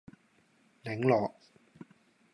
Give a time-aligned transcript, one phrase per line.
[0.83, 1.31] 檸樂